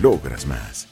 logras 0.00 0.46
más. 0.46 0.91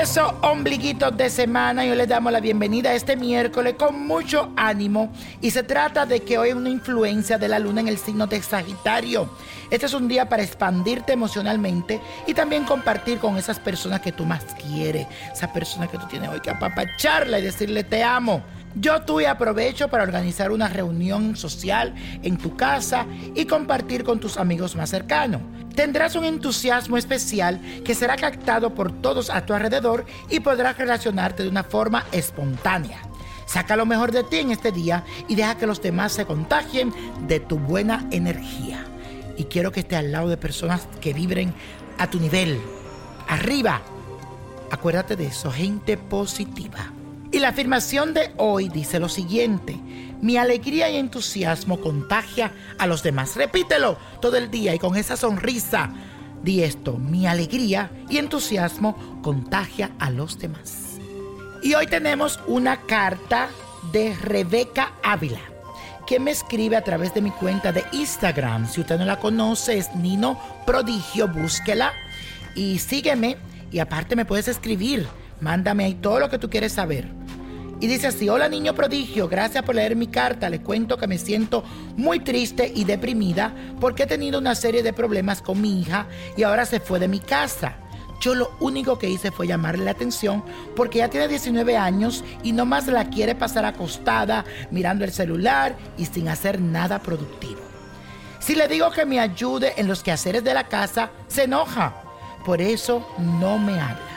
Eso, 0.00 0.38
ombliguitos 0.42 1.16
de 1.16 1.30
semana, 1.30 1.84
yo 1.84 1.94
les 1.94 2.08
damos 2.08 2.30
la 2.32 2.40
bienvenida 2.40 2.90
a 2.90 2.94
este 2.94 3.16
miércoles 3.16 3.74
con 3.78 4.06
mucho 4.06 4.52
ánimo. 4.56 5.12
Y 5.40 5.50
se 5.50 5.62
trata 5.62 6.04
de 6.04 6.20
que 6.20 6.38
hoy 6.38 6.48
hay 6.48 6.54
una 6.54 6.68
influencia 6.68 7.38
de 7.38 7.48
la 7.48 7.58
luna 7.58 7.80
en 7.80 7.88
el 7.88 7.98
signo 7.98 8.26
de 8.26 8.42
Sagitario. 8.42 9.30
Este 9.70 9.86
es 9.86 9.94
un 9.94 10.06
día 10.06 10.28
para 10.28 10.42
expandirte 10.42 11.12
emocionalmente 11.12 12.00
y 12.26 12.34
también 12.34 12.64
compartir 12.64 13.18
con 13.18 13.36
esas 13.36 13.58
personas 13.58 14.00
que 14.00 14.12
tú 14.12 14.24
más 14.24 14.44
quieres. 14.54 15.06
Esa 15.32 15.52
persona 15.52 15.86
que 15.86 15.98
tú 15.98 16.06
tienes 16.06 16.28
hoy 16.28 16.40
que 16.40 16.50
apapacharla 16.50 17.38
y 17.38 17.42
decirle 17.42 17.82
te 17.84 18.02
amo. 18.02 18.42
Yo 18.78 19.00
tuve 19.00 19.26
aprovecho 19.26 19.88
para 19.88 20.02
organizar 20.02 20.50
una 20.52 20.68
reunión 20.68 21.34
social 21.34 21.94
en 22.22 22.36
tu 22.36 22.56
casa 22.56 23.06
y 23.34 23.46
compartir 23.46 24.04
con 24.04 24.20
tus 24.20 24.36
amigos 24.36 24.76
más 24.76 24.90
cercanos. 24.90 25.40
Tendrás 25.74 26.14
un 26.14 26.26
entusiasmo 26.26 26.98
especial 26.98 27.58
que 27.84 27.94
será 27.94 28.16
captado 28.16 28.74
por 28.74 28.92
todos 28.92 29.30
a 29.30 29.46
tu 29.46 29.54
alrededor 29.54 30.04
y 30.28 30.40
podrás 30.40 30.76
relacionarte 30.76 31.42
de 31.42 31.48
una 31.48 31.64
forma 31.64 32.04
espontánea. 32.12 33.00
Saca 33.46 33.76
lo 33.76 33.86
mejor 33.86 34.12
de 34.12 34.24
ti 34.24 34.38
en 34.38 34.50
este 34.50 34.72
día 34.72 35.04
y 35.26 35.36
deja 35.36 35.56
que 35.56 35.66
los 35.66 35.80
demás 35.80 36.12
se 36.12 36.26
contagien 36.26 36.92
de 37.26 37.40
tu 37.40 37.58
buena 37.58 38.06
energía. 38.10 38.84
Y 39.38 39.44
quiero 39.44 39.72
que 39.72 39.80
estés 39.80 40.00
al 40.00 40.12
lado 40.12 40.28
de 40.28 40.36
personas 40.36 40.86
que 41.00 41.14
vibren 41.14 41.54
a 41.96 42.10
tu 42.10 42.20
nivel, 42.20 42.60
arriba. 43.26 43.80
Acuérdate 44.70 45.16
de 45.16 45.28
eso, 45.28 45.50
gente 45.50 45.96
positiva. 45.96 46.92
Y 47.36 47.38
la 47.38 47.48
afirmación 47.48 48.14
de 48.14 48.32
hoy 48.38 48.70
dice 48.70 48.98
lo 48.98 49.10
siguiente. 49.10 49.76
Mi 50.22 50.38
alegría 50.38 50.88
y 50.88 50.96
entusiasmo 50.96 51.82
contagia 51.82 52.50
a 52.78 52.86
los 52.86 53.02
demás. 53.02 53.36
Repítelo 53.36 53.98
todo 54.22 54.38
el 54.38 54.50
día 54.50 54.74
y 54.74 54.78
con 54.78 54.96
esa 54.96 55.18
sonrisa. 55.18 55.90
Di 56.42 56.62
esto, 56.62 56.96
mi 56.96 57.26
alegría 57.26 57.90
y 58.08 58.16
entusiasmo 58.16 59.20
contagia 59.20 59.90
a 59.98 60.08
los 60.08 60.38
demás. 60.38 60.96
Y 61.62 61.74
hoy 61.74 61.86
tenemos 61.86 62.40
una 62.46 62.80
carta 62.86 63.50
de 63.92 64.14
Rebeca 64.14 64.94
Ávila, 65.02 65.42
que 66.06 66.18
me 66.18 66.30
escribe 66.30 66.76
a 66.76 66.84
través 66.84 67.12
de 67.12 67.20
mi 67.20 67.32
cuenta 67.32 67.70
de 67.70 67.84
Instagram. 67.92 68.66
Si 68.66 68.80
usted 68.80 68.98
no 68.98 69.04
la 69.04 69.20
conoce, 69.20 69.76
es 69.76 69.94
Nino 69.94 70.40
Prodigio, 70.64 71.28
búsquela 71.28 71.92
y 72.54 72.78
sígueme. 72.78 73.36
Y 73.70 73.80
aparte 73.80 74.16
me 74.16 74.24
puedes 74.24 74.48
escribir, 74.48 75.06
mándame 75.40 75.84
ahí 75.84 75.94
todo 75.94 76.20
lo 76.20 76.30
que 76.30 76.38
tú 76.38 76.50
quieres 76.50 76.72
saber. 76.72 77.08
Y 77.78 77.88
dice 77.88 78.06
así, 78.06 78.28
hola 78.28 78.48
niño 78.48 78.74
prodigio, 78.74 79.28
gracias 79.28 79.62
por 79.62 79.74
leer 79.74 79.96
mi 79.96 80.06
carta. 80.06 80.48
Le 80.48 80.62
cuento 80.62 80.96
que 80.96 81.06
me 81.06 81.18
siento 81.18 81.62
muy 81.96 82.20
triste 82.20 82.72
y 82.74 82.84
deprimida 82.84 83.54
porque 83.80 84.04
he 84.04 84.06
tenido 84.06 84.38
una 84.38 84.54
serie 84.54 84.82
de 84.82 84.94
problemas 84.94 85.42
con 85.42 85.60
mi 85.60 85.80
hija 85.80 86.06
y 86.36 86.42
ahora 86.42 86.64
se 86.64 86.80
fue 86.80 86.98
de 86.98 87.08
mi 87.08 87.20
casa. 87.20 87.76
Yo 88.20 88.34
lo 88.34 88.50
único 88.60 88.98
que 88.98 89.10
hice 89.10 89.30
fue 89.30 89.46
llamarle 89.46 89.84
la 89.84 89.90
atención 89.90 90.42
porque 90.74 90.98
ya 90.98 91.10
tiene 91.10 91.28
19 91.28 91.76
años 91.76 92.24
y 92.42 92.52
no 92.52 92.64
más 92.64 92.86
la 92.86 93.10
quiere 93.10 93.34
pasar 93.34 93.66
acostada, 93.66 94.46
mirando 94.70 95.04
el 95.04 95.12
celular 95.12 95.76
y 95.98 96.06
sin 96.06 96.28
hacer 96.28 96.58
nada 96.58 97.00
productivo. 97.00 97.60
Si 98.38 98.54
le 98.54 98.68
digo 98.68 98.90
que 98.90 99.04
me 99.04 99.20
ayude 99.20 99.74
en 99.76 99.86
los 99.86 100.02
quehaceres 100.02 100.44
de 100.44 100.54
la 100.54 100.68
casa, 100.68 101.10
se 101.28 101.44
enoja. 101.44 101.94
Por 102.44 102.62
eso 102.62 103.06
no 103.18 103.58
me 103.58 103.78
habla. 103.78 104.15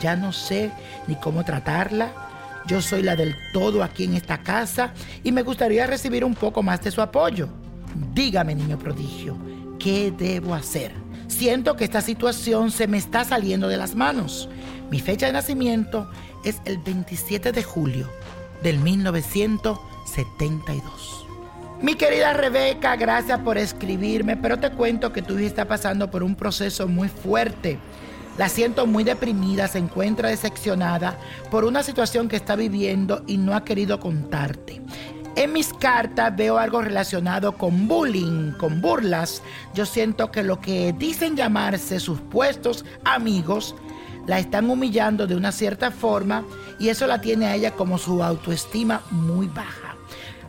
Ya 0.00 0.16
no 0.16 0.32
sé 0.32 0.70
ni 1.06 1.16
cómo 1.16 1.44
tratarla 1.44 2.24
yo 2.66 2.80
soy 2.80 3.02
la 3.02 3.14
del 3.14 3.36
todo 3.52 3.82
aquí 3.82 4.04
en 4.04 4.14
esta 4.14 4.38
casa 4.38 4.94
y 5.22 5.32
me 5.32 5.42
gustaría 5.42 5.86
recibir 5.86 6.24
un 6.24 6.34
poco 6.34 6.62
más 6.62 6.82
de 6.82 6.90
su 6.90 7.02
apoyo. 7.02 7.50
Dígame, 8.14 8.54
niño 8.54 8.78
prodigio, 8.78 9.36
¿qué 9.78 10.10
debo 10.10 10.54
hacer? 10.54 10.92
Siento 11.28 11.76
que 11.76 11.84
esta 11.84 12.00
situación 12.00 12.70
se 12.70 12.86
me 12.86 12.96
está 12.96 13.22
saliendo 13.24 13.68
de 13.68 13.76
las 13.76 13.94
manos. 13.94 14.48
Mi 14.90 15.00
fecha 15.00 15.26
de 15.26 15.32
nacimiento 15.32 16.10
es 16.42 16.62
el 16.64 16.78
27 16.78 17.52
de 17.52 17.62
julio 17.62 18.10
del 18.62 18.78
1972. 18.78 21.26
Mi 21.82 21.96
querida 21.96 22.32
Rebeca, 22.32 22.96
gracias 22.96 23.40
por 23.40 23.58
escribirme, 23.58 24.38
pero 24.38 24.58
te 24.58 24.70
cuento 24.70 25.12
que 25.12 25.20
tu 25.20 25.38
hija 25.38 25.48
está 25.48 25.66
pasando 25.66 26.10
por 26.10 26.22
un 26.22 26.34
proceso 26.34 26.88
muy 26.88 27.08
fuerte 27.08 27.78
la 28.38 28.48
siento 28.48 28.86
muy 28.86 29.04
deprimida, 29.04 29.68
se 29.68 29.78
encuentra 29.78 30.28
decepcionada 30.28 31.18
por 31.50 31.64
una 31.64 31.82
situación 31.82 32.28
que 32.28 32.36
está 32.36 32.56
viviendo 32.56 33.22
y 33.26 33.36
no 33.38 33.54
ha 33.54 33.64
querido 33.64 34.00
contarte. 34.00 34.82
En 35.36 35.52
mis 35.52 35.72
cartas 35.72 36.34
veo 36.36 36.58
algo 36.58 36.80
relacionado 36.80 37.56
con 37.56 37.88
bullying, 37.88 38.52
con 38.52 38.80
burlas. 38.80 39.42
Yo 39.74 39.84
siento 39.84 40.30
que 40.30 40.44
lo 40.44 40.60
que 40.60 40.92
dicen 40.92 41.36
llamarse 41.36 41.98
sus 41.98 42.20
puestos 42.20 42.84
amigos 43.04 43.74
la 44.26 44.38
están 44.38 44.70
humillando 44.70 45.26
de 45.26 45.34
una 45.34 45.50
cierta 45.50 45.90
forma 45.90 46.44
y 46.78 46.88
eso 46.88 47.06
la 47.06 47.20
tiene 47.20 47.46
a 47.46 47.54
ella 47.56 47.72
como 47.72 47.98
su 47.98 48.22
autoestima 48.22 49.02
muy 49.10 49.48
baja. 49.48 49.96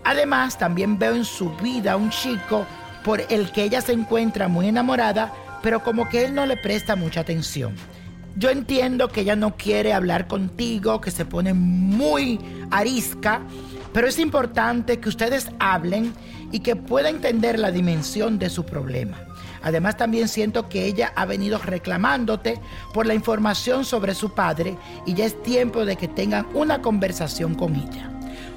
Además, 0.03 0.57
también 0.57 0.99
veo 0.99 1.15
en 1.15 1.25
su 1.25 1.49
vida 1.57 1.97
un 1.97 2.11
chico 2.11 2.65
por 3.03 3.21
el 3.29 3.51
que 3.51 3.63
ella 3.63 3.81
se 3.81 3.93
encuentra 3.93 4.47
muy 4.47 4.67
enamorada, 4.67 5.33
pero 5.65 5.81
como 5.81 6.07
que 6.07 6.23
él 6.23 6.35
no 6.35 6.45
le 6.45 6.57
presta 6.57 6.95
mucha 6.95 7.21
atención. 7.21 7.73
Yo 8.35 8.51
entiendo 8.51 9.07
que 9.07 9.21
ella 9.21 9.35
no 9.35 9.57
quiere 9.57 9.93
hablar 9.93 10.27
contigo, 10.27 11.01
que 11.01 11.09
se 11.09 11.25
pone 11.25 11.55
muy 11.55 12.39
arisca, 12.69 13.41
pero 13.91 14.05
es 14.07 14.19
importante 14.19 14.99
que 14.99 15.09
ustedes 15.09 15.49
hablen 15.57 16.13
y 16.51 16.59
que 16.59 16.75
pueda 16.75 17.09
entender 17.09 17.57
la 17.57 17.71
dimensión 17.71 18.37
de 18.37 18.51
su 18.51 18.63
problema. 18.63 19.17
Además 19.63 19.97
también 19.97 20.27
siento 20.27 20.69
que 20.69 20.85
ella 20.85 21.11
ha 21.15 21.25
venido 21.25 21.57
reclamándote 21.57 22.59
por 22.93 23.07
la 23.07 23.15
información 23.15 23.85
sobre 23.85 24.13
su 24.13 24.35
padre 24.35 24.77
y 25.07 25.15
ya 25.15 25.25
es 25.25 25.41
tiempo 25.41 25.83
de 25.83 25.95
que 25.95 26.07
tengan 26.07 26.45
una 26.53 26.83
conversación 26.83 27.55
con 27.55 27.73
ella. 27.75 28.11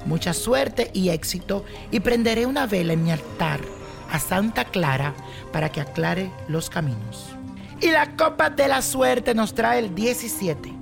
Mucha 0.05 0.35
suerte 0.35 0.91
y 0.93 1.09
éxito 1.09 1.65
y 1.89 2.01
prenderé 2.01 2.45
una 2.45 2.67
vela 2.67 2.93
en 2.93 3.03
mi 3.03 3.11
altar 3.11 3.78
a 4.11 4.19
Santa 4.19 4.65
Clara 4.65 5.13
para 5.51 5.71
que 5.71 5.81
aclare 5.81 6.31
los 6.47 6.69
caminos. 6.69 7.35
Y 7.81 7.91
la 7.91 8.15
copa 8.15 8.49
de 8.49 8.67
la 8.67 8.81
suerte 8.81 9.33
nos 9.33 9.53
trae 9.53 9.79
el 9.79 9.95
17, 9.95 10.73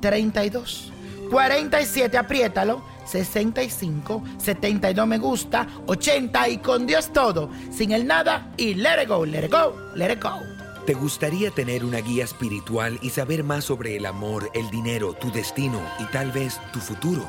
32, 0.00 0.92
47, 1.30 2.18
apriétalo, 2.18 2.82
65, 3.06 4.22
72 4.38 5.06
me 5.06 5.18
gusta, 5.18 5.66
80 5.86 6.48
y 6.50 6.58
con 6.58 6.86
Dios 6.86 7.12
todo, 7.12 7.50
sin 7.70 7.92
el 7.92 8.06
nada 8.06 8.52
y 8.56 8.74
let 8.74 9.02
it 9.02 9.08
go, 9.08 9.24
let 9.24 9.46
it 9.46 9.52
go, 9.52 9.74
let 9.94 10.12
it 10.12 10.22
go. 10.22 10.40
¿Te 10.84 10.94
gustaría 10.94 11.50
tener 11.50 11.84
una 11.84 11.98
guía 11.98 12.24
espiritual 12.24 12.98
y 13.02 13.10
saber 13.10 13.44
más 13.44 13.64
sobre 13.64 13.96
el 13.96 14.06
amor, 14.06 14.50
el 14.54 14.70
dinero, 14.70 15.12
tu 15.12 15.30
destino 15.30 15.80
y 15.98 16.04
tal 16.04 16.32
vez 16.32 16.58
tu 16.72 16.80
futuro? 16.80 17.28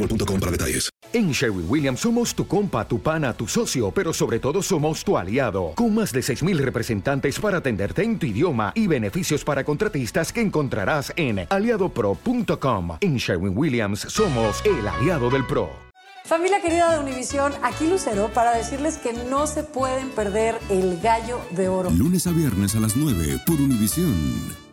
boostmobile.com 0.00 0.40
para 0.40 0.52
detalles. 0.52 0.90
En 1.12 1.32
Sherwin 1.32 1.66
Williams 1.68 2.00
somos 2.00 2.34
tu 2.34 2.46
compa, 2.46 2.86
tu 2.86 3.00
pana, 3.00 3.32
tu 3.32 3.46
socio, 3.46 3.90
pero 3.90 4.12
sobre 4.12 4.38
todo 4.38 4.62
somos 4.62 5.04
tu 5.04 5.16
aliado, 5.16 5.72
con 5.74 5.94
más 5.94 6.12
de 6.12 6.20
6.000 6.20 6.58
representantes 6.58 7.38
para 7.38 7.58
atenderte 7.58 8.02
en 8.02 8.18
tu 8.18 8.26
idioma 8.26 8.72
y 8.74 8.86
beneficios 8.86 9.44
para 9.44 9.64
contratistas 9.64 10.32
que 10.32 10.40
encontrarás 10.40 11.12
en 11.16 11.46
aliadopro.com. 11.48 12.98
En 13.00 13.16
Sherwin 13.16 13.56
Williams 13.56 14.00
somos 14.00 14.62
el 14.64 14.86
aliado 14.86 15.30
del 15.30 15.44
PRO. 15.46 15.90
Familia 16.24 16.60
querida 16.60 16.92
de 16.92 17.00
Univisión, 17.00 17.52
aquí 17.62 17.88
Lucero 17.88 18.30
para 18.32 18.52
decirles 18.52 18.98
que 18.98 19.12
no 19.12 19.48
se 19.48 19.64
pueden 19.64 20.10
perder 20.10 20.54
el 20.68 21.00
gallo 21.00 21.40
de 21.50 21.68
oro. 21.68 21.90
Lunes 21.90 22.24
a 22.28 22.30
viernes 22.30 22.76
a 22.76 22.80
las 22.80 22.96
9 22.96 23.40
por 23.44 23.56
Univisión. 23.56 24.69